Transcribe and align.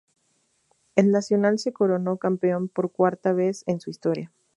El 0.95 1.11
Nacional 1.11 1.59
se 1.59 1.73
coronó 1.73 2.17
campeón 2.17 2.69
por 2.69 2.91
cuarta 2.91 3.33
vez 3.33 3.63
en 3.67 3.79
su 3.79 3.91
historia. 3.91 4.31